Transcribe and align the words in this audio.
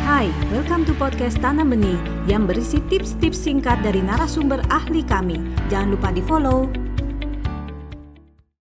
Hai, 0.00 0.32
welcome 0.48 0.88
to 0.88 0.96
podcast 0.96 1.36
Tanam 1.44 1.76
Benih 1.76 2.00
yang 2.24 2.48
berisi 2.48 2.80
tips-tips 2.88 3.36
singkat 3.36 3.84
dari 3.84 4.00
narasumber 4.00 4.64
ahli 4.72 5.04
kami. 5.04 5.36
Jangan 5.68 5.92
lupa 5.92 6.08
di-follow. 6.08 6.72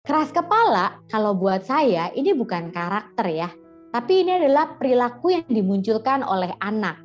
Keras 0.04 0.36
kepala, 0.36 1.00
kalau 1.08 1.32
buat 1.40 1.64
saya 1.64 2.12
ini 2.12 2.36
bukan 2.36 2.76
karakter 2.76 3.32
ya, 3.32 3.48
tapi 3.96 4.28
ini 4.28 4.36
adalah 4.36 4.76
perilaku 4.76 5.32
yang 5.32 5.48
dimunculkan 5.48 6.28
oleh 6.28 6.52
anak. 6.60 7.00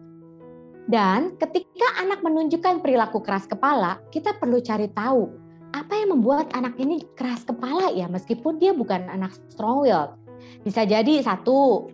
Dan 0.90 1.38
ketika 1.38 2.02
anak 2.02 2.18
menunjukkan 2.26 2.82
perilaku 2.82 3.22
keras 3.22 3.46
kepala, 3.46 4.02
kita 4.10 4.34
perlu 4.34 4.58
cari 4.58 4.90
tahu 4.90 5.30
apa 5.78 5.94
yang 5.94 6.18
membuat 6.18 6.50
anak 6.58 6.74
ini 6.82 7.06
keras 7.14 7.46
kepala 7.46 7.94
ya 7.94 8.10
meskipun 8.10 8.58
dia 8.58 8.74
bukan 8.74 9.06
anak 9.14 9.30
strong 9.46 9.86
will. 9.86 10.18
Bisa 10.66 10.82
jadi 10.82 11.22
satu, 11.22 11.86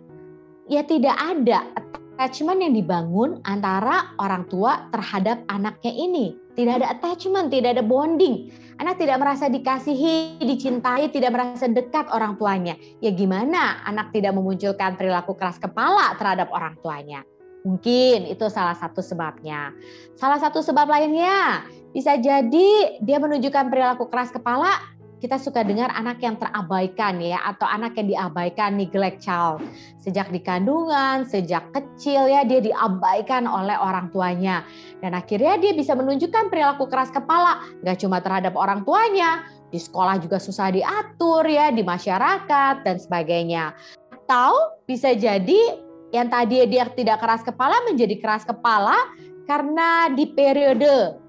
ya 0.71 0.87
tidak 0.87 1.19
ada 1.19 1.67
attachment 2.15 2.59
yang 2.61 2.73
dibangun 2.75 3.39
antara 3.47 4.13
orang 4.19 4.45
tua 4.51 4.91
terhadap 4.91 5.41
anaknya 5.47 5.93
ini. 5.95 6.37
Tidak 6.51 6.83
ada 6.83 6.91
attachment, 6.91 7.47
tidak 7.47 7.79
ada 7.79 7.83
bonding. 7.85 8.51
Anak 8.77 8.99
tidak 8.99 9.23
merasa 9.23 9.47
dikasihi, 9.47 10.41
dicintai, 10.43 11.07
tidak 11.09 11.31
merasa 11.31 11.71
dekat 11.71 12.11
orang 12.11 12.35
tuanya. 12.35 12.75
Ya 12.99 13.13
gimana 13.15 13.79
anak 13.87 14.11
tidak 14.11 14.35
memunculkan 14.35 14.99
perilaku 14.99 15.37
keras 15.39 15.55
kepala 15.61 16.13
terhadap 16.19 16.51
orang 16.51 16.75
tuanya? 16.83 17.23
Mungkin 17.61 18.25
itu 18.27 18.45
salah 18.49 18.73
satu 18.73 18.99
sebabnya. 19.05 19.71
Salah 20.17 20.41
satu 20.41 20.65
sebab 20.65 20.89
lainnya 20.89 21.61
bisa 21.93 22.17
jadi 22.17 22.99
dia 22.99 23.17
menunjukkan 23.21 23.69
perilaku 23.69 24.09
keras 24.09 24.33
kepala 24.33 24.90
kita 25.21 25.37
suka 25.37 25.61
dengar 25.61 25.93
anak 25.93 26.17
yang 26.25 26.33
terabaikan 26.41 27.21
ya 27.21 27.37
atau 27.45 27.69
anak 27.69 27.93
yang 27.93 28.09
diabaikan 28.09 28.73
neglect 28.73 29.21
child. 29.21 29.61
Sejak 30.01 30.33
di 30.33 30.41
kandungan, 30.41 31.29
sejak 31.29 31.69
kecil 31.69 32.25
ya 32.25 32.41
dia 32.41 32.57
diabaikan 32.57 33.45
oleh 33.45 33.77
orang 33.77 34.09
tuanya. 34.09 34.65
Dan 34.97 35.13
akhirnya 35.13 35.61
dia 35.61 35.77
bisa 35.77 35.93
menunjukkan 35.93 36.49
perilaku 36.49 36.89
keras 36.89 37.13
kepala 37.13 37.61
nggak 37.85 38.01
cuma 38.01 38.17
terhadap 38.17 38.57
orang 38.57 38.81
tuanya, 38.81 39.45
di 39.69 39.77
sekolah 39.77 40.17
juga 40.17 40.41
susah 40.41 40.73
diatur 40.73 41.45
ya, 41.45 41.69
di 41.69 41.85
masyarakat 41.85 42.81
dan 42.81 42.97
sebagainya. 42.97 43.77
Atau 44.09 44.81
bisa 44.89 45.13
jadi 45.13 45.77
yang 46.09 46.33
tadi 46.33 46.65
dia 46.65 46.89
tidak 46.97 47.21
keras 47.21 47.45
kepala 47.45 47.77
menjadi 47.85 48.17
keras 48.17 48.43
kepala 48.43 48.97
karena 49.45 50.09
di 50.11 50.33
periode 50.33 51.21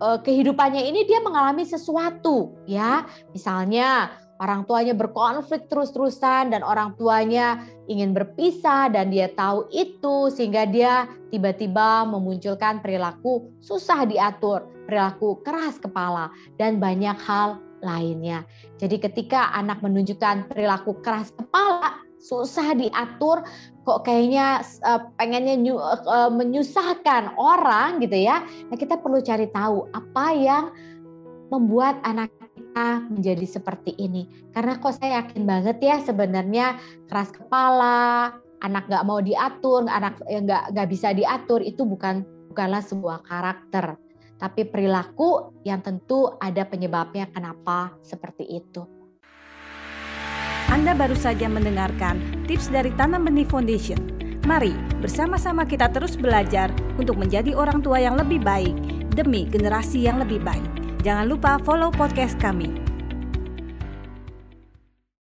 uh, 0.00 0.18
kehidupannya 0.20 0.82
ini 0.84 1.04
dia 1.08 1.20
mengalami 1.22 1.64
sesuatu 1.64 2.56
ya 2.68 3.04
misalnya 3.32 4.12
orang 4.40 4.68
tuanya 4.68 4.92
berkonflik 4.92 5.68
terus-terusan 5.68 6.52
dan 6.52 6.60
orang 6.60 6.92
tuanya 7.00 7.64
ingin 7.88 8.12
berpisah 8.12 8.92
dan 8.92 9.08
dia 9.08 9.32
tahu 9.32 9.68
itu 9.72 10.28
sehingga 10.32 10.68
dia 10.68 11.08
tiba-tiba 11.32 12.04
memunculkan 12.04 12.84
perilaku 12.84 13.48
susah 13.64 14.04
diatur, 14.04 14.68
perilaku 14.84 15.40
keras 15.40 15.80
kepala 15.80 16.28
dan 16.60 16.76
banyak 16.76 17.16
hal 17.24 17.60
lainnya. 17.84 18.44
Jadi 18.80 19.00
ketika 19.00 19.52
anak 19.52 19.84
menunjukkan 19.84 20.48
perilaku 20.48 20.96
keras 21.04 21.32
kepala, 21.36 21.75
susah 22.26 22.74
diatur 22.74 23.46
kok 23.86 24.02
kayaknya 24.02 24.66
uh, 24.82 25.06
pengennya 25.14 25.54
uh, 25.78 26.30
menyusahkan 26.34 27.38
orang 27.38 28.02
gitu 28.02 28.18
ya. 28.18 28.42
Nah, 28.42 28.74
kita 28.74 28.98
perlu 28.98 29.22
cari 29.22 29.46
tahu 29.54 29.86
apa 29.94 30.26
yang 30.34 30.64
membuat 31.54 32.02
anak 32.02 32.34
kita 32.58 33.06
menjadi 33.06 33.46
seperti 33.46 33.94
ini. 33.94 34.26
Karena 34.50 34.82
kok 34.82 34.98
saya 34.98 35.22
yakin 35.22 35.46
banget 35.46 35.78
ya 35.78 36.02
sebenarnya 36.02 36.82
keras 37.06 37.30
kepala, 37.30 38.34
anak 38.58 38.90
nggak 38.90 39.06
mau 39.06 39.22
diatur, 39.22 39.86
anak 39.86 40.18
nggak 40.26 40.74
nggak 40.74 40.88
bisa 40.90 41.14
diatur 41.14 41.62
itu 41.62 41.86
bukan 41.86 42.26
bukanlah 42.50 42.82
sebuah 42.82 43.22
karakter, 43.22 44.00
tapi 44.40 44.64
perilaku 44.66 45.54
yang 45.62 45.84
tentu 45.84 46.34
ada 46.40 46.64
penyebabnya 46.66 47.28
kenapa 47.30 47.94
seperti 48.02 48.48
itu. 48.48 48.95
Anda 50.66 50.98
baru 50.98 51.14
saja 51.14 51.46
mendengarkan 51.46 52.18
tips 52.50 52.74
dari 52.74 52.90
Tanam 52.98 53.22
Benih 53.22 53.46
Foundation. 53.46 53.98
Mari 54.50 54.74
bersama-sama 54.98 55.62
kita 55.62 55.86
terus 55.94 56.18
belajar 56.18 56.74
untuk 56.98 57.14
menjadi 57.14 57.54
orang 57.54 57.86
tua 57.86 58.02
yang 58.02 58.18
lebih 58.18 58.42
baik 58.42 58.74
demi 59.14 59.46
generasi 59.46 60.02
yang 60.02 60.18
lebih 60.18 60.42
baik. 60.42 60.66
Jangan 61.06 61.30
lupa 61.30 61.62
follow 61.62 61.94
podcast 61.94 62.34
kami 62.42 62.85